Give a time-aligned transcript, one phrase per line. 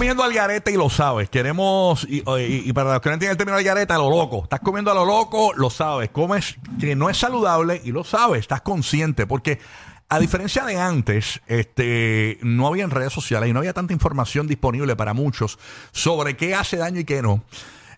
[0.00, 1.28] Comiendo algarete y lo sabes.
[1.28, 2.22] Queremos, y,
[2.72, 4.44] para los que no entienden el término algarete, a lo loco.
[4.44, 6.08] Estás comiendo a lo loco, lo sabes.
[6.08, 8.40] Comes que no es saludable y lo sabes.
[8.40, 9.26] Estás consciente.
[9.26, 9.58] Porque
[10.08, 14.46] a diferencia de antes, este, no había en redes sociales y no había tanta información
[14.46, 15.58] disponible para muchos
[15.92, 17.44] sobre qué hace daño y qué no.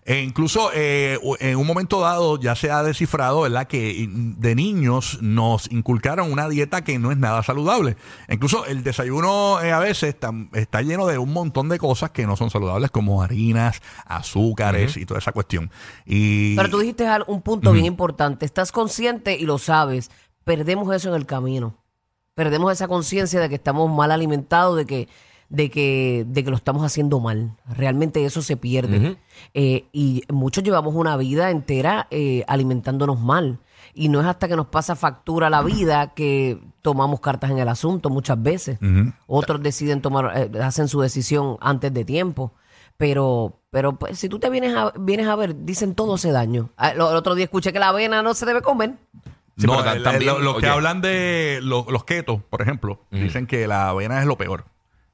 [0.05, 3.67] E incluso eh, en un momento dado ya se ha descifrado, ¿verdad?
[3.67, 7.95] Que de niños nos inculcaron una dieta que no es nada saludable.
[8.27, 12.27] Incluso el desayuno eh, a veces está, está lleno de un montón de cosas que
[12.27, 15.71] no son saludables, como harinas, azúcares y toda esa cuestión.
[16.05, 18.45] Y Pero tú dijiste un punto bien importante.
[18.45, 20.11] Estás consciente y lo sabes.
[20.43, 21.77] Perdemos eso en el camino.
[22.35, 25.07] Perdemos esa conciencia de que estamos mal alimentados, de que,
[25.53, 27.51] de que, de que lo estamos haciendo mal.
[27.69, 29.17] Realmente eso se pierde.
[29.53, 33.59] Eh, y muchos llevamos una vida entera eh, alimentándonos mal.
[33.93, 37.67] Y no es hasta que nos pasa factura la vida que tomamos cartas en el
[37.67, 38.79] asunto muchas veces.
[39.27, 42.53] Otros deciden tomar, eh, hacen su decisión antes de tiempo.
[42.97, 46.69] Pero, pero pues, si tú te vienes a, vienes a ver, dicen todo hace daño.
[46.77, 48.95] Ah, lo- El otro día escuché que la avena no se debe comer.
[49.57, 50.69] Sí, no, pero ta- el- el- también, lo- los que oye.
[50.69, 54.65] hablan de lo- los ketos, por ejemplo, dicen que la avena es lo peor.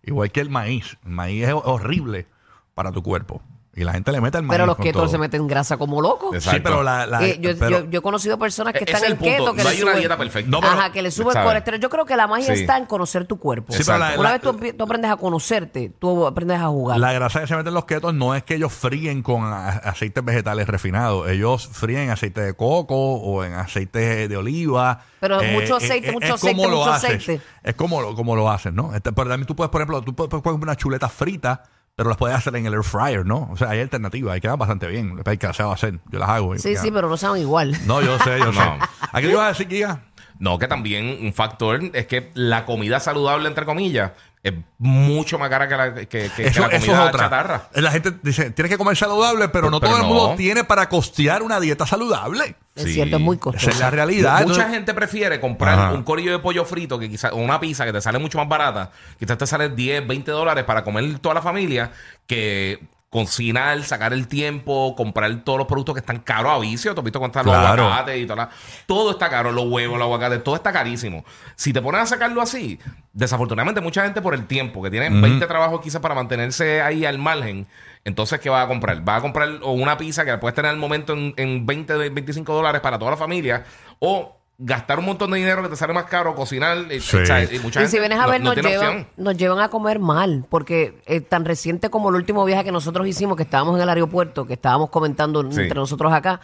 [0.04, 0.98] Igual que el maíz.
[1.04, 2.28] El maíz es horrible
[2.74, 3.42] para tu cuerpo.
[3.80, 4.56] Y la gente le mete el maíz.
[4.56, 5.12] Pero los con ketos todo.
[5.12, 6.36] se meten grasa como locos.
[6.36, 6.58] Exacto.
[6.58, 7.06] Sí, pero la.
[7.06, 9.32] la- Eh, yo, pero- yo- yo he conocido personas que están es en el punto.
[9.32, 10.50] keto que no le hay una suben- dieta perfecta.
[10.52, 11.48] No, pero- Ajá, que le sube el ¿sabes?
[11.48, 11.80] colesterol.
[11.80, 12.62] Yo creo que la magia Sí.
[12.62, 13.72] está en conocer tu cuerpo.
[13.74, 16.68] Sí, pero la- Una la- vez tú, empie- tú aprendes a conocerte, tú aprendes a
[16.68, 17.00] jugar.
[17.00, 20.24] La grasa que se meten los ketos no es que ellos fríen con a- aceites
[20.26, 21.30] vegetales refinados.
[21.30, 25.02] Ellos fríen en aceite de coco o en aceite de oliva.
[25.20, 27.16] Pero mucho aceite, mucho aceite, como lo mucho haces.
[27.16, 27.42] aceite.
[27.64, 28.94] Es como lo, como lo haces, ¿no?
[28.96, 31.64] Este, pero también tú puedes, por ejemplo, tú puedes poner una chuleta frita,
[32.00, 33.50] pero las puedes hacer en el air fryer, ¿no?
[33.52, 35.22] O sea, hay alternativas y quedan bastante bien.
[35.26, 36.00] Hay que se va a hacer.
[36.10, 36.58] Yo las hago.
[36.58, 37.76] sí, quedan- sí, pero no saben igual.
[37.88, 38.60] No, yo sé, yo sé.
[38.60, 38.78] No.
[39.12, 40.00] ¿A qué le ibas a decir, Giga?
[40.38, 44.12] No, que también un factor es que la comida saludable, entre comillas,
[44.42, 47.20] es mucho más cara que la, que, que- que Eso, la eso es comida otra.
[47.26, 47.70] chatarra.
[47.74, 50.14] La gente dice, tienes que comer saludable, pero no Pero todo el no.
[50.14, 52.56] mundo tiene para costear una dieta saludable.
[52.76, 52.94] Es Sí.
[52.94, 53.80] cierto, es muy Esa es costoso.
[53.82, 54.32] la realidad.
[54.36, 55.92] Mucha Entonces- gente prefiere comprar Ajá.
[55.94, 58.48] un corillo de pollo frito que quizás, o una pizza que te sale mucho más
[58.48, 61.92] barata, quizás te sale 10, 20 dólares para comer toda la familia,
[62.26, 66.94] que cocinar, sacar el tiempo, comprar todos los productos que están caros a vicio.
[66.94, 67.84] ¿Tú has visto cuánto están los Claro.
[67.86, 68.50] aguacates y toda la-
[68.86, 71.26] Todo está caro, los huevos, los aguacates, todo está carísimo.
[71.56, 72.80] Si te pones a sacarlo así,
[73.14, 77.18] desafortunadamente mucha gente por el tiempo, que tienen 20 trabajos quizás para mantenerse ahí al
[77.18, 77.68] margen,
[78.06, 79.08] entonces ¿qué va a comprar?
[79.08, 82.10] Va a comprar o una pizza que la puedes tener al momento en, en 20,
[82.10, 83.66] 25 dólares para toda la familia,
[84.00, 86.78] o gastar un montón de dinero que te sale más caro, cocinar.
[86.92, 87.16] eh, Sí.
[87.18, 89.60] o sea, y mucha Y si vienes a no- ver, no nos, llevan, nos llevan
[89.62, 93.44] a comer mal, porque eh, tan reciente como el último viaje que nosotros hicimos, que
[93.44, 95.62] estábamos en el aeropuerto, que estábamos comentando Sí.
[95.62, 96.42] entre nosotros acá,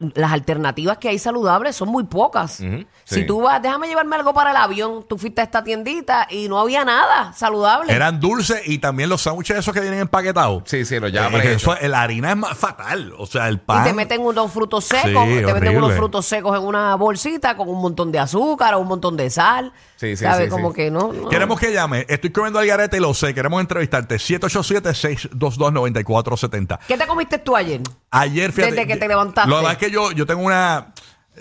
[0.00, 2.52] las alternativas que hay saludables son muy pocas.
[2.54, 3.26] Si sí.
[3.26, 6.58] tú vas, déjame llevarme algo para el avión, tú fuiste a esta tiendita y no
[6.58, 7.92] había nada saludable.
[7.92, 10.64] Eran dulces y también los sándwiches esos que vienen empaquetados.
[10.66, 13.14] Sí, sí, lo ya Eh, eso, la harina es más fatal.
[13.18, 13.84] O sea, el y pan.
[13.84, 17.68] te meten unos frutos secos, Sí, te meten unos frutos secos en una bolsita con
[17.68, 19.72] un montón de azúcar o un montón de sal.
[19.96, 20.46] Sí, sí, ¿Sabes?
[20.46, 20.76] sí, Como sí.
[20.76, 21.12] que no.
[21.12, 21.28] no.
[21.28, 22.04] Queremos que llame.
[22.08, 23.32] Estoy comiendo algarete y lo sé.
[23.32, 24.16] Queremos entrevistarte.
[24.16, 26.78] 787-622-9470.
[26.86, 27.80] ¿Qué te comiste tú ayer?
[28.20, 28.74] Ayer, fíjate.
[28.74, 29.50] Desde que te levantaste.
[29.50, 30.88] Lo que pasa es que yo, yo tengo una.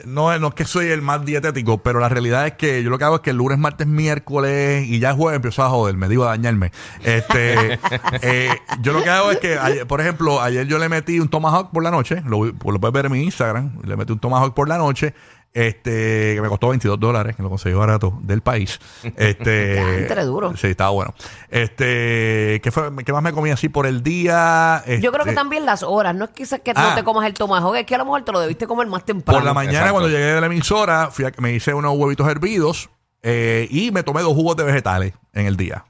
[0.06, 2.98] No, no es que soy el más dietético, pero la realidad es que yo lo
[2.98, 5.96] que hago es que el lunes, martes, miércoles y ya el jueves empiezo a joder,
[5.98, 6.72] me digo a dañarme.
[7.04, 7.74] Este,
[8.24, 8.50] eh,
[8.82, 11.70] yo lo que hago es que, ayer- por ejemplo, ayer yo le metí un tomahawk
[11.72, 14.68] por la noche, lo, lo puedes ver en mi Instagram, le metí un tomahawk por
[14.68, 15.14] la noche,
[15.54, 18.80] este, que me costó 22 dólares, que lo conseguí barato del país.
[19.04, 20.56] Este, entre duro.
[20.58, 21.14] Sí, estaba bueno.
[21.50, 24.84] Este, ¿qué, fue, ¿qué más me comí así por el día?
[25.00, 26.90] Yo creo que Este, también las horas, no es quizás que Ah.
[26.90, 29.06] no te comas el tomahawk, es que a lo mejor te lo debiste comer más
[29.06, 29.38] temprano.
[29.40, 29.94] Por la mañana, Exacto.
[29.94, 32.90] cuando llegué de la emisora, fui a- me hice unos huevitos hervidos
[33.22, 35.86] eh, y me tomé dos jugos de vegetales en el día.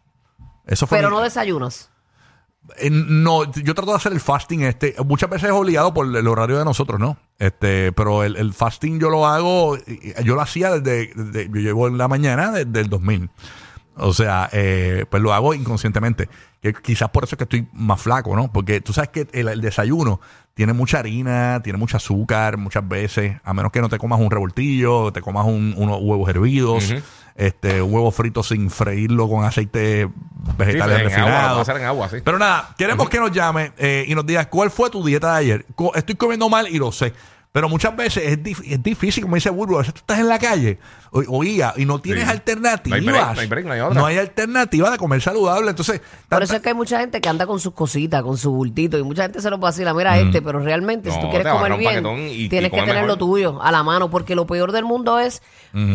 [0.68, 0.98] Eso fue.
[0.98, 1.90] Pero mi- no desayunas.
[2.90, 4.96] No, yo trato de hacer el fasting este.
[5.06, 7.18] Muchas veces es obligado por el horario de nosotros, ¿no?
[7.40, 9.78] Este, pero el, el fasting yo lo hago,
[10.24, 13.30] yo lo hacía desde, desde- yo llevo en la mañana desde el 2000.
[13.96, 16.28] O sea, eh, pues lo hago inconscientemente.
[16.62, 18.52] Que quizás por eso es que estoy más flaco, ¿no?
[18.52, 20.20] Porque tú sabes que el, el desayuno
[20.56, 24.32] tiene mucha harina, tiene mucho azúcar muchas veces, a menos que no te comas un
[24.32, 26.94] revoltillo, te comas un- unos huevos hervidos,
[27.36, 30.08] este, un huevo frito sin freírlo con aceite
[30.58, 31.64] vegetales Sí, refinado.
[31.78, 32.18] en agua, sí.
[32.24, 35.40] Pero nada, queremos que nos llame eh, y nos diga cuál fue tu dieta de
[35.40, 35.66] ayer.
[35.76, 37.14] Co- estoy comiendo mal y lo sé.
[37.54, 40.28] Pero muchas veces es, dif- es difícil, como dice Burbu, a veces tú estás en
[40.28, 40.80] la calle
[41.12, 42.32] o, oía, y no tienes Sí.
[42.32, 43.00] alternativas.
[43.04, 43.94] No hay break, no hay break, no hay otra.
[44.02, 45.70] No hay alternativa de comer saludable.
[45.70, 48.38] Entonces, Por tanta- eso es que hay mucha gente que anda con sus cositas, con
[48.38, 51.28] su bultito, y mucha gente se lo vacila, mira este, pero realmente si No, tú
[51.28, 53.20] te quieres agarra comer un bien, paquetón y- y tienes que come tener lo mejor.
[53.20, 55.44] tuyo a la mano, porque lo peor del mundo es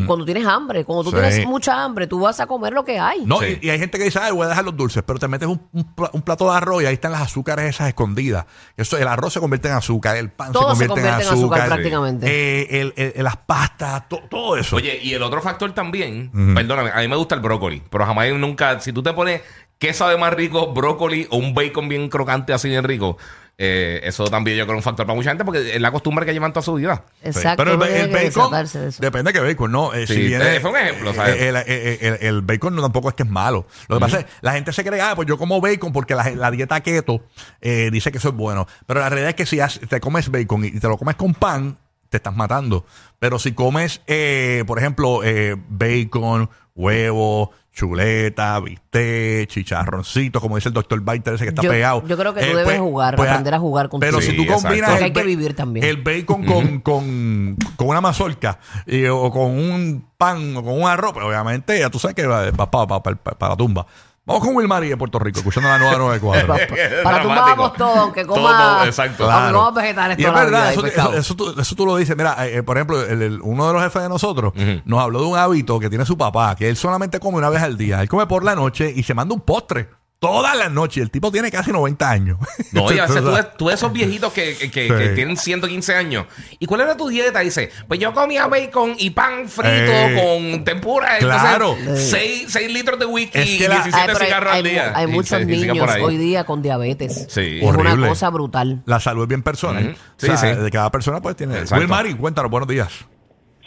[0.06, 1.16] cuando tienes hambre, cuando tú Sí.
[1.16, 3.24] tienes mucha hambre, tú vas a comer lo que hay.
[3.24, 3.58] No, Sí.
[3.60, 5.48] y, y hay gente que dice, ay, voy a dejar los dulces, pero te metes
[5.48, 8.46] un, un pla- un plato de arroz y ahí están las azúcares esas escondidas.
[8.76, 11.28] Eso, el arroz se convierte en azúcar, el pan Todo se se convierte, convierte en
[11.40, 12.26] azúcar, prácticamente.
[12.28, 14.76] eh, el- el- las pastas, to- todo eso.
[14.76, 18.30] Oye, y el otro factor también, perdóname, a mí me gusta el brócoli, pero jamás
[18.34, 19.42] nunca, si tú te pones
[19.78, 23.16] qué sabe más rico, brócoli o un bacon bien crocante así bien rico,
[23.60, 25.90] eh, eso también yo creo que es un factor para mucha gente porque es la
[25.90, 27.04] costumbre que llevan toda su vida.
[27.22, 27.84] Exacto, Pero el, que
[28.30, 29.92] bacon, de depende de qué bacon, ¿no?
[29.94, 31.34] Eh, Sí, si viene, eh, fue un ejemplo, ¿sabes?
[31.36, 33.66] eh, El, el- el- el bacon no tampoco es que es malo.
[33.88, 36.30] Lo que pasa es la gente se cree, ah, pues yo como bacon porque la,
[36.30, 37.20] la dieta keto
[37.60, 38.66] eh, dice que eso es bueno.
[38.86, 41.34] Pero la realidad es que si has- te comes bacon y te lo comes con
[41.34, 41.76] pan,
[42.10, 42.86] te estás matando.
[43.18, 50.74] Pero si comes, eh, por ejemplo, eh, bacon, huevo, chuleta, bistec, chicharroncito, como dice el
[50.74, 52.02] doctor Baiter, ese que está Yo- pegado.
[52.06, 54.22] yo creo que tú Eh, debes pues- jugar, pues, aprender a jugar con Pero tu-
[54.22, 55.84] si Sí, tú combinas Porque el hay que vivir también.
[55.84, 60.88] el bacon con, con, con una mazorca y- o con un pan o con un
[60.88, 63.86] arroz, pues obviamente ya tú sabes que va, va pa- pa- pa- para la tumba.
[64.28, 66.46] Vamos con Wilmary de Puerto Rico, escuchando la nueva 94.
[67.02, 69.24] Para tú vamos todo, aunque Todo, coma, exacto.
[69.24, 69.72] aunque Claro.
[69.72, 71.08] vegetales Y es toda la verdad, vida y eso, pescado.
[71.10, 72.16] eso- eso tú, eso tú lo dices.
[72.16, 74.52] Mira, eh, eh, por ejemplo, el- el- uno de los jefes de nosotros
[74.84, 77.62] nos habló de un hábito que tiene su papá, que él solamente come una vez
[77.62, 78.00] al día.
[78.02, 79.88] Él come por la noche y se manda un postre
[80.20, 80.96] todas las noches.
[80.98, 82.38] Y el tipo tiene casi 90 años.
[82.72, 83.22] No, y a veces
[83.56, 84.94] tú, ves esos viejitos que, que- que- Sí.
[84.94, 86.26] que tienen 115 años.
[86.58, 87.40] ¿Y cuál era tu dieta?
[87.40, 90.20] Dice, pues yo comía bacon y pan frito Eh,
[90.52, 91.18] con tempura.
[91.18, 91.76] claro.
[91.78, 94.58] Entonces, 6 litros de whisky Es y que la- 17 Ay, pero hay- cigarros hay,
[94.58, 94.92] al día.
[94.94, 97.26] hay muchos niños hoy día con diabetes.
[97.28, 97.58] Sí.
[97.60, 97.92] Es Horrible.
[97.94, 98.82] una cosa brutal.
[98.86, 99.84] La salud es bien personal.
[99.84, 99.92] Ujú.
[99.92, 100.54] O sea, Sí, sí.
[100.62, 101.54] De cada persona pues tiene.
[101.58, 101.76] Exacto.
[101.80, 102.88] Wilmary, cuéntanos, buenos días.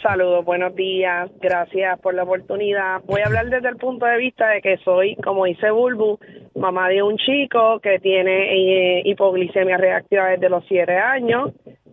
[0.02, 3.02] Saludos, buenos días, gracias por la oportunidad.
[3.04, 6.18] Voy a hablar desde el punto de vista de que soy, como dice Bulbu,
[6.56, 11.52] mamá de un chico que tiene eh, hipoglicemia reactiva desde los siete años.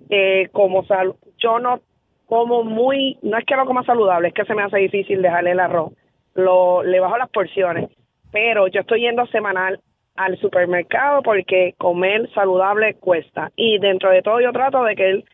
[0.09, 1.81] Eh, como sal yo no
[2.25, 5.51] como muy, no es que no coma saludable, es que se me hace difícil dejarle
[5.51, 5.93] el arroz.
[6.33, 7.91] Lo, le bajo las porciones,
[8.31, 9.79] pero yo estoy yendo semanal
[10.15, 13.51] al supermercado porque comer saludable cuesta.
[13.55, 15.25] Y dentro de todo yo trato de que él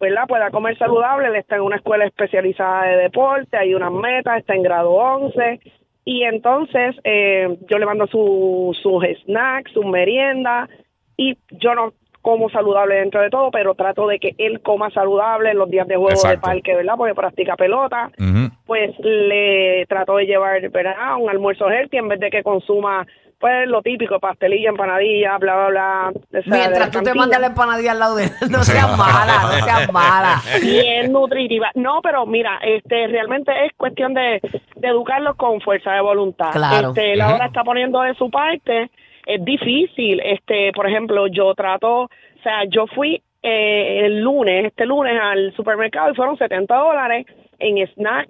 [0.00, 0.26] ¿verdad?
[0.28, 1.28] pueda comer saludable.
[1.28, 5.60] Él está en una escuela especializada de deporte, hay unas metas, está en grado 11.
[6.04, 10.68] Y entonces eh, yo le mando su- sus snacks, sus meriendas,
[11.16, 11.92] y yo no
[12.26, 15.86] como saludable dentro de todo, pero trato de que él coma saludable en los días
[15.86, 16.94] de juego de parque, ¿verdad?
[16.96, 18.10] Porque practica pelota.
[18.66, 21.18] Pues le trato de llevar, ¿verdad?
[21.20, 23.06] Un almuerzo healthy en vez de que consuma,
[23.38, 26.10] pues, lo típico, pastelilla, empanadilla, bla, bla, bla.
[26.10, 28.64] o sea, de Mientras la tú te mandas la empanadilla al lado de él, no
[28.64, 30.42] seas mala, no seas mala.
[30.60, 31.70] bien nutritiva.
[31.76, 34.40] No, pero mira, este realmente es cuestión de,
[34.74, 36.50] de educarlos con fuerza de voluntad.
[36.50, 36.88] Claro.
[36.88, 37.30] Este, él Ujú.
[37.30, 38.90] ahora está poniendo de su parte,
[39.26, 40.20] es difícil.
[40.24, 42.08] Este, por ejemplo, yo trato, o
[42.42, 47.26] sea, yo fui eh, el lunes, este lunes al supermercado y fueron 70 dólares
[47.58, 48.28] en snack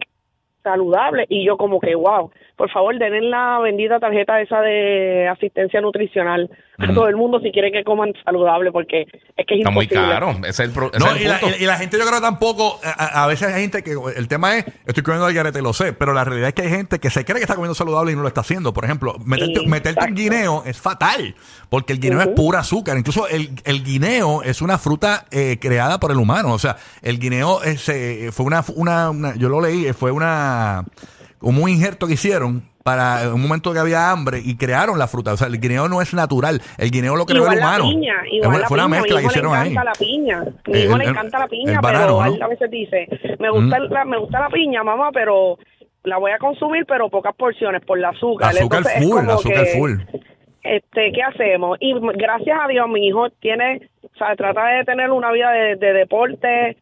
[0.70, 5.80] saludable y yo como que wow, por favor denle la bendita tarjeta esa de asistencia
[5.80, 9.02] nutricional a todo el mundo si quieren que coman saludable porque
[9.36, 10.30] es que es Está muy caro.
[10.40, 11.56] Ese es el, pro- ese No, es el y la, punto.
[11.58, 14.58] y- y la gente yo creo tampoco, a, a veces hay gente que, el tema
[14.58, 17.08] es, estoy comiendo al garete, lo sé, pero la realidad es que hay gente que
[17.08, 18.74] se cree que está comiendo saludable y no lo está haciendo.
[18.74, 21.34] Por ejemplo, meterte, meterte un guineo es fatal,
[21.70, 22.98] porque el guineo es pura azúcar.
[22.98, 26.52] Incluso el, el guineo es una fruta eh, creada por el humano.
[26.52, 30.55] O sea, el guineo es, eh, fue una, una, una- yo lo leí, fue una,
[31.38, 35.08] como un injerto que hicieron para eh, un momento que había hambre y crearon la
[35.08, 35.32] fruta.
[35.32, 37.84] O sea, el guineo no es natural, el guineo lo creó igual el humano.
[37.84, 39.00] la piña, igual la fue una piña.
[39.00, 39.70] mezcla que hicieron ahí.
[39.72, 40.44] encanta la piña.
[40.66, 42.44] Mi El- hijo le el- encanta la piña, el pero banano, ¿no?
[42.44, 43.08] a veces dice,
[43.40, 45.58] me gusta, la, me gusta la piña, mamá, pero
[46.04, 48.50] la voy a consumir, pero pocas porciones por la azúcar.
[48.50, 49.92] Azúcar Entonces, full, azúcar que, full.
[50.62, 51.78] Este, ¿qué hacemos?
[51.80, 55.74] Y gracias a Dios, mi hijo tiene, o sea, trata de tener una vida de,
[55.76, 56.76] de deporte.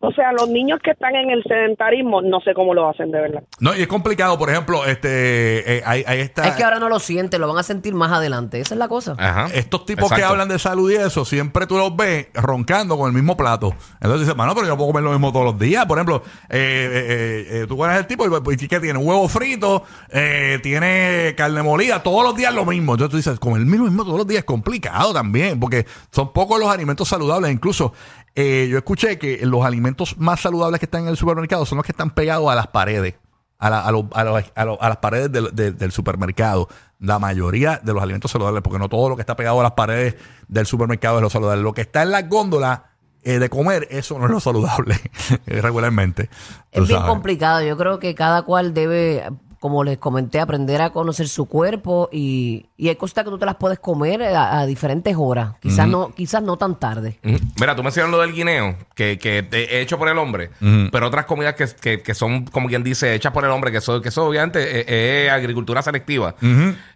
[0.00, 3.20] O sea, los niños que están en el sedentarismo, no sé cómo lo hacen, de
[3.20, 3.42] verdad.
[3.58, 6.88] No, y es complicado, por ejemplo, este, eh, hay, hay esta- Es que ahora no
[6.88, 8.60] lo sienten, lo van a sentir más adelante.
[8.60, 9.16] Esa es la cosa.
[9.18, 9.48] Ajá.
[9.52, 13.12] estos tipos que hablan de salud y eso, siempre tú los ves roncando con el
[13.12, 13.74] mismo plato.
[13.94, 15.84] Entonces dices, mano, pero yo puedo comer lo mismo todos los días.
[15.86, 18.98] Por ejemplo, eh, eh, eh, tú eres el tipo y, y ¿qué tiene?
[19.00, 22.92] Huevo frito, eh, tiene carne molida, todos los días lo mismo.
[22.92, 26.32] Entonces tú dices, comer el mismo, mismo todos los días es complicado también, porque son
[26.32, 27.50] pocos los alimentos saludables.
[27.50, 27.92] Incluso
[28.40, 31.84] eh, yo escuché que los alimentos más saludables que están en el supermercado son los
[31.84, 33.14] que están pegados a las paredes.
[33.58, 36.68] A, la- las paredes del, del- del supermercado.
[37.00, 39.72] La mayoría de los alimentos saludables, porque no todo lo que está pegado a las
[39.72, 40.14] paredes
[40.46, 41.62] del supermercado es lo saludable.
[41.62, 42.82] Lo que está en las góndolas
[43.24, 44.94] eh, de comer, eso no es lo saludable
[45.46, 46.30] eh, regularmente.
[46.70, 47.10] Es bien sabes.
[47.10, 47.62] complicado.
[47.64, 49.24] Yo creo que cada cual debe,
[49.60, 53.46] como les comenté, aprender a conocer su cuerpo y, y hay cosas que tú te
[53.46, 55.54] las puedes comer a, a diferentes horas.
[55.60, 57.18] Quizás no, quizás no tan tarde.
[57.60, 60.50] Mira, tú mencionas lo del guineo, que, que he hecho por el hombre,
[60.92, 63.78] pero otras comidas que, que- que son, como quien dice, hechas por el hombre, que
[63.78, 64.86] eso, que eso obviamente es,
[65.26, 66.34] es agricultura selectiva.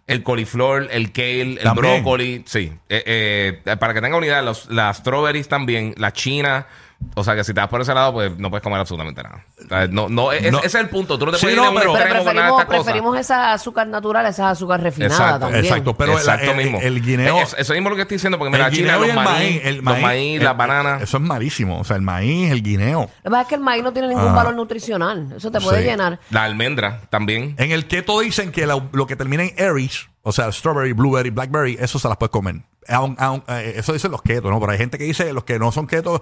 [0.07, 2.03] El coliflor, el kale, el También.
[2.03, 2.71] brócoli, sí.
[2.89, 6.67] Eh, eh, para que tenga unidad, los, las strawberries también, la china.
[7.15, 9.45] O sea que si te vas por ese lado, pues no puedes comer absolutamente nada.
[9.63, 10.57] O sea, no, no, es- No.
[10.59, 11.17] ese es el punto.
[11.19, 14.49] Tú no te Sí, puedes no, ir un pero- preferimos, preferimos esa azúcar natural, esa
[14.49, 15.39] azúcar refinada Exacto.
[15.41, 15.65] también.
[15.65, 16.79] Exacto, pero el- Exacto el, mismo.
[16.81, 17.39] el guineo.
[17.39, 19.75] Es- eso mismo lo que estoy diciendo, porque mira, china, los el maíz, maíz, el
[19.75, 21.01] los maíz, maíz, el- las bananas.
[21.03, 21.79] Eso es malísimo.
[21.79, 23.01] O sea, el maíz, el guineo.
[23.01, 24.33] Lo que pasa es que el maíz no tiene ningún Ah.
[24.33, 25.33] valor nutricional.
[25.37, 25.85] Eso te puede Sí.
[25.89, 26.19] llenar.
[26.29, 27.55] La almendra también.
[27.57, 31.29] En el keto dicen que lo, lo que termina en Aries, o sea, strawberry, blueberry,
[31.29, 32.55] blackberry, eso se las puedes comer.
[32.87, 34.59] Aun- aun- eh, eso dicen los ketos, ¿no?
[34.59, 36.19] Pero hay gente que dice, los que no son ketos,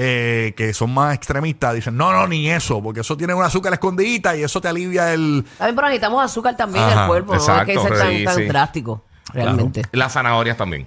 [0.00, 3.72] eh, que son más extremistas, dicen, no, no, ni eso, porque eso tiene un azúcar
[3.72, 5.44] escondidita y eso te alivia el...
[5.58, 7.32] También, pero necesitamos azúcar también en Ajá, el cuerpo.
[7.32, 8.44] no exacto, hay que ser tan, sí, tan sí.
[8.44, 9.82] drástico, realmente.
[9.90, 10.86] Las zanahorias también.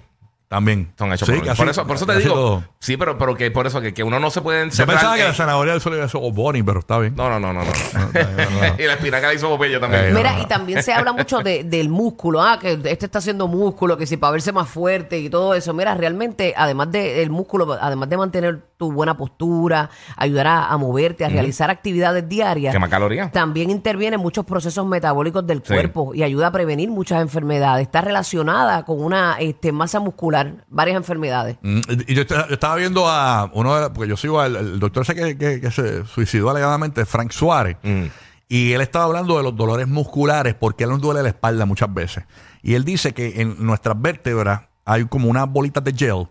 [0.52, 0.92] También.
[0.98, 2.34] Son hechos Sí, por, eso, por eso te digo.
[2.34, 2.64] todo.
[2.78, 4.96] Sí, pero, pero que por eso que, que uno no se puede Yo encerrar.
[4.96, 7.14] pensaba que en- la zanahoria del suelo iba a ser Bonnie, pero está bien.
[7.16, 7.70] No, no, no, no, no.
[8.78, 10.04] y la espinaca la hizo Popeye también.
[10.08, 13.48] Eh, Mira, y también se habla mucho de- del músculo, ah, que este está haciendo
[13.48, 15.72] músculo, que si para verse más fuerte y todo eso.
[15.72, 21.24] Mira, realmente, además del músculo, además de mantener tu buena postura, ayudar a, a moverte,
[21.24, 23.30] a realizar actividades diarias, Quema calorías.
[23.32, 25.72] también interviene en muchos procesos metabólicos del Sí.
[25.72, 27.86] cuerpo y ayuda a prevenir muchas enfermedades.
[27.86, 31.56] Está relacionada con una este, masa muscular, varias enfermedades.
[31.62, 34.56] Mm, Y yo, esta- yo estaba viendo a uno de la- porque yo sigo al
[34.56, 38.04] el doctor ese que, que- que se suicidó alegadamente, Frank Suárez, Mm.
[38.48, 41.64] y él estaba hablando de los dolores musculares porque a él nos duele la espalda
[41.66, 42.24] muchas veces.
[42.62, 46.26] Y él dice que en nuestras vértebras hay como unas bolitas de gel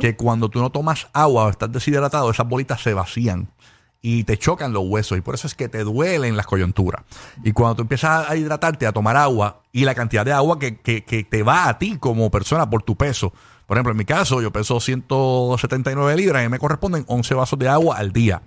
[0.00, 3.50] que cuando tú no tomas agua o estás deshidratado, esas bolitas se vacían
[4.00, 7.02] y te chocan los huesos y por eso es que te duelen las coyunturas.
[7.42, 10.76] Y cuando tú empiezas a hidratarte, a tomar agua y la cantidad de agua que,
[10.80, 13.32] que- te va a ti como persona por tu peso.
[13.66, 17.68] Por ejemplo, en mi caso, yo peso 179 libras y me corresponden 11 vasos de
[17.68, 18.42] agua al día.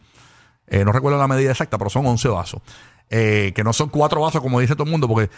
[0.67, 2.61] Eh, no recuerdo la medida exacta, pero son 11 vasos.
[3.09, 5.29] Eh, que no son cuatro vasos como dice todo el mundo, porque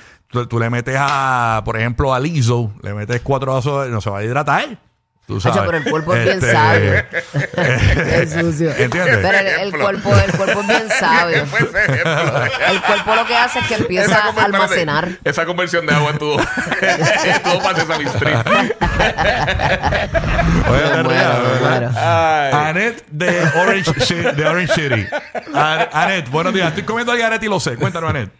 [0.47, 4.19] tú, le metes a, por ejemplo, al ISO, le metes cuatro vasos, no se va
[4.19, 4.79] a hidratar.
[5.25, 5.61] Tú Hacho, sabes.
[5.67, 7.05] pero el cuerpo es bien Este, sabio.
[7.53, 8.71] Qué sucio.
[8.75, 9.17] ¿Entiendes?
[9.21, 11.37] Pero el, el cuerpo, el cuerpo es bien sabio.
[12.67, 15.07] El cuerpo lo que hace es que empieza a espérate, almacenar.
[15.23, 16.41] Esa conversión de agua estuvo.
[16.41, 18.37] estuvo para Sesame Street.
[20.69, 21.87] Oye.
[21.95, 22.51] Ay.
[22.53, 25.07] Annette de Orange, de Orange City.
[25.53, 26.67] An- Annette, buenos días.
[26.69, 27.75] Estoy comiendo algarete y lo sé.
[27.77, 28.31] Cuéntanos, Annette.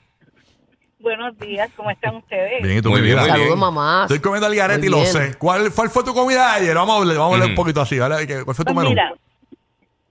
[1.04, 2.64] Buenos días, ¿cómo están ustedes?
[2.64, 3.18] Bien, ¿y tú, Muy bien.
[3.18, 4.04] Saludos, mamá.
[4.04, 5.08] Estoy comiendo algarete Muy y lo bien.
[5.08, 5.38] sé.
[5.38, 6.74] ¿Cuál, cuál fue tu comida ayer?
[6.74, 7.62] Vamos a hablar, vamos a hablar un Ujú.
[7.62, 8.26] poquito así, ¿vale?
[8.26, 8.90] ¿Qué- ¿Cuál fue tu Pues menú?
[8.92, 9.14] mira,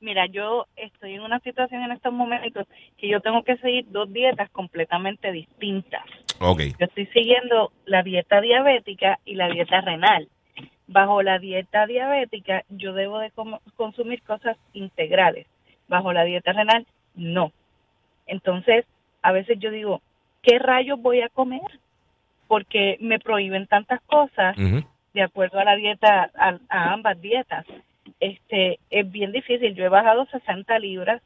[0.00, 2.66] mira, yo estoy en una situación en estos momentos
[2.99, 6.02] que yo tengo que seguir dos dietas completamente distintas.
[6.40, 6.61] Ok.
[6.78, 10.28] Yo estoy siguiendo la dieta diabética y la dieta renal.
[10.88, 13.32] Bajo la dieta diabética yo debo de
[13.76, 15.46] consumir cosas integrales.
[15.88, 17.50] Bajo la dieta renal no.
[18.26, 18.84] Entonces,
[19.22, 20.02] a veces yo digo,
[20.42, 21.61] ¿qué rayos voy a comer?
[22.49, 24.56] Porque me prohíben tantas cosas
[25.14, 27.64] de acuerdo a la dieta, a, a ambas dietas.
[28.20, 29.75] Este, es bien difícil.
[29.75, 31.22] Yo he bajado 60 libras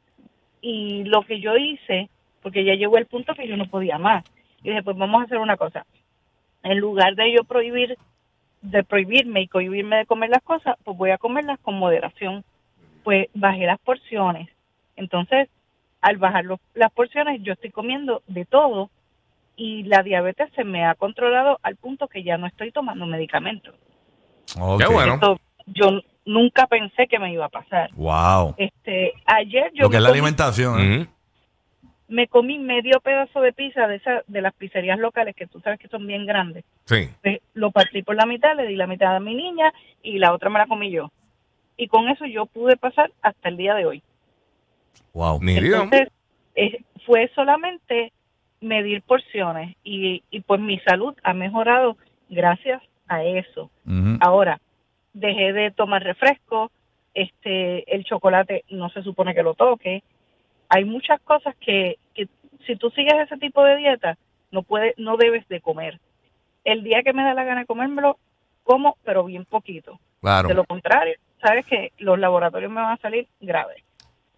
[0.61, 2.09] y lo que yo hice,
[2.41, 4.23] porque ya llegó el punto que yo no podía más.
[4.63, 5.85] Y dije, pues vamos a hacer una cosa.
[6.63, 7.97] En lugar de yo prohibir,
[8.61, 12.43] de prohibirme y cohibirme de comer las cosas, pues voy a comerlas con moderación.
[13.03, 14.49] Pues bajé las porciones.
[14.95, 15.49] Entonces,
[16.01, 18.89] al bajar los- las porciones, yo estoy comiendo de todo
[19.57, 23.75] y la diabetes se me ha controlado al punto que ya no estoy tomando medicamentos.
[24.57, 24.79] Ok.
[24.81, 25.15] Qué bueno.
[25.15, 27.89] Esto yo nunca pensé que me iba a pasar.
[27.95, 28.53] Wow.
[28.57, 30.79] Este, ayer yo Lo que me es la comí- alimentación.
[30.79, 31.07] ¿eh?
[32.07, 35.77] Me comí medio pedazo de pizza de esa, de las pizzerías locales que tú sabes
[35.79, 36.63] que son bien grandes.
[36.85, 37.09] Sí.
[37.21, 39.73] Pues, lo partí por la mitad, le di la mitad a mi niña
[40.03, 41.11] y la otra me la comí yo.
[41.75, 44.03] Y con eso yo pude pasar hasta el día de hoy.
[45.13, 45.39] Wow.
[45.41, 46.07] Entonces,
[46.55, 48.13] eh, fue solamente
[48.61, 51.97] medir porciones y, y pues mi salud ha mejorado
[52.29, 53.69] gracias a eso.
[54.19, 54.59] Ahora,
[55.13, 56.71] dejé de tomar refresco,
[57.13, 60.03] este, el chocolate no se supone que lo toque.
[60.69, 62.27] Hay muchas cosas que, que
[62.65, 64.17] si tú sigues ese tipo de dieta,
[64.51, 65.99] no puedes, no debes de comer.
[66.63, 68.17] El día que me da la gana de comérmelo,
[68.63, 69.99] como, pero bien poquito.
[70.21, 70.49] Claro.
[70.49, 73.83] De lo contrario, sabes que los laboratorios me van a salir graves.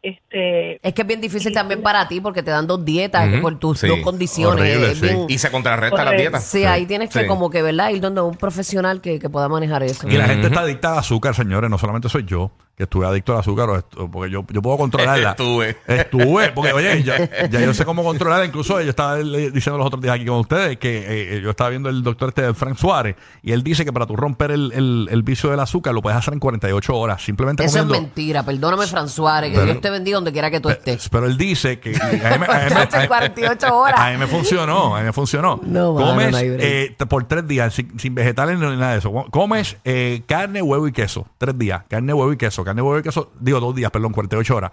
[0.01, 3.41] Este, Es que es bien difícil también para ti porque te dan dos dietas Ujú,
[3.41, 3.88] por tus sí.
[3.88, 4.62] dos condiciones.
[4.62, 5.06] Horrible, es sí.
[5.06, 6.22] bien- Y se contrarresta la Correcto.
[6.22, 6.39] dieta.
[6.39, 7.27] Sí, ahí tienes que Sí.
[7.27, 7.89] como que, ¿verdad?
[7.89, 10.08] Ir donde un profesional que, que pueda manejar eso.
[10.08, 11.70] Y la gente está adicta al azúcar, señores.
[11.70, 12.51] No solamente soy yo.
[12.79, 15.31] Que estuve adicto al azúcar, o estu- porque yo, yo puedo controlarla.
[15.31, 15.75] Estuve.
[15.86, 18.45] Estuve, porque oye, ya, ya yo sé cómo controlarla.
[18.45, 21.71] Incluso yo estaba le- diciendo los otros días aquí con ustedes que eh, yo estaba
[21.71, 25.09] viendo el doctor este Frank Suárez y él dice que para tú romper el, el-
[25.12, 27.21] el vicio del azúcar lo puedes hacer en 48 horas.
[27.21, 28.01] Simplemente Eso es comiendo.
[28.07, 28.43] mentira.
[28.43, 31.09] Perdóname, François, que Pero- Dios te bendiga donde quiera que tú estés.
[31.09, 31.98] Pero él dice que.
[31.98, 34.00] A mí, me- a mí me- Hace 48 horas.
[34.00, 35.59] A mí me funcionó, a mí me funcionó.
[35.63, 36.62] No, mano, Comes no hay break.
[36.63, 39.12] eh, t- por tres días, sin, sin vegetales ni nada de eso.
[39.31, 41.27] Comes eh, carne, huevo y queso.
[41.38, 41.81] Tres días.
[41.89, 42.63] Carne, huevo y queso.
[42.69, 43.31] Carne, huevo y queso.
[43.39, 44.71] Digo, dos días, perdón, 48 horas.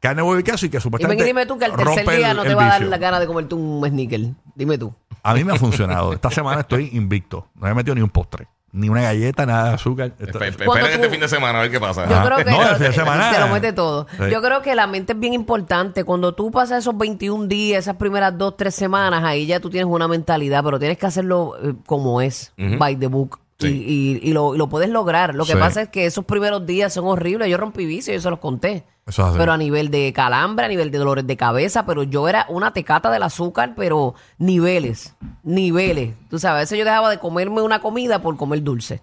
[0.00, 1.24] Carne, huevo y queso y que supuestamente.
[1.24, 2.90] dime tú que al tercer día el- no te va a dar vicio.
[2.90, 4.20] la gana de comerte un sneaker.
[4.54, 4.94] Dime tú.
[5.22, 6.12] A mí me ha funcionado.
[6.12, 7.48] Esta semana estoy invicto.
[7.54, 8.46] No he metido ni un postre.
[8.72, 10.12] Ni una galleta, nada de azúcar.
[10.18, 10.52] Esperen
[10.90, 12.08] este fin de semana a ver qué pasa.
[12.08, 13.32] Yo creo que no, el fin de semana.
[13.32, 14.06] se lo mete todo.
[14.10, 14.24] Sí.
[14.32, 16.02] Yo creo que la mente es bien importante.
[16.02, 19.86] Cuando tú pasas esos 21 días, esas primeras dos, tres semanas, ahí ya tú tienes
[19.90, 23.38] una mentalidad, pero tienes que hacerlo eh, como es, by the book.
[23.58, 23.68] Sí.
[23.68, 25.34] Y, y- y lo, y lo puedes lograr.
[25.34, 25.58] Lo que Sí.
[25.58, 27.48] pasa es que esos primeros días son horribles.
[27.48, 28.84] Yo rompí vicio, yo se los conté.
[29.06, 29.32] Eso.
[29.36, 32.72] Pero a nivel de calambre, a nivel de dolores de cabeza, pero yo era una
[32.72, 36.14] tecata del azúcar, pero niveles, niveles.
[36.30, 39.02] Tú sabes, a veces yo dejaba de comerme una comida por comer dulce.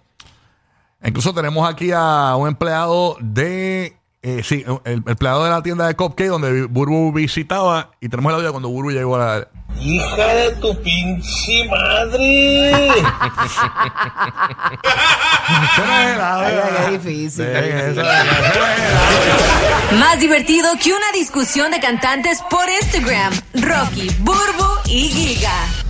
[1.04, 3.96] Incluso tenemos aquí a un empleado de.
[4.24, 7.90] Eh, sí, el empleado de la tienda de Cupcake donde Burbu visitaba.
[8.00, 9.48] Y tenemos el audio de cuando Burbu llegó a la.
[9.80, 12.88] Hija de tu pinche madre.
[16.20, 17.46] Ay, qué difícil.
[19.98, 23.32] Más divertido que una discusión de cantantes por Instagram.
[23.54, 25.82] Rocky, Burbu y Giga.